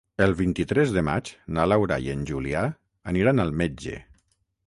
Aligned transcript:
El 0.25 0.31
vint-i-tres 0.37 0.93
de 0.95 1.03
maig 1.09 1.29
na 1.57 1.65
Laura 1.73 1.99
i 2.07 2.09
en 2.15 2.25
Julià 2.31 2.65
aniran 3.13 3.43
al 3.45 3.55
metge. 3.63 4.01